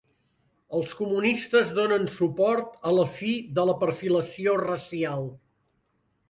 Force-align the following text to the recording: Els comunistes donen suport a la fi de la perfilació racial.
Els 0.77 0.93
comunistes 1.01 1.73
donen 1.79 2.07
suport 2.13 2.71
a 2.93 2.95
la 3.01 3.05
fi 3.17 3.35
de 3.59 3.67
la 3.71 3.77
perfilació 3.85 4.57
racial. 4.63 5.29